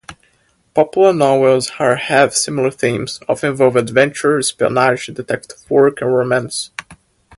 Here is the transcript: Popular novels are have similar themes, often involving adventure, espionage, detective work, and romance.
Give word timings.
Popular 0.73 1.13
novels 1.13 1.73
are 1.77 1.95
have 1.95 2.33
similar 2.35 2.71
themes, 2.71 3.19
often 3.29 3.51
involving 3.51 3.83
adventure, 3.83 4.39
espionage, 4.39 5.05
detective 5.05 5.69
work, 5.69 6.01
and 6.01 6.11
romance. 6.11 6.71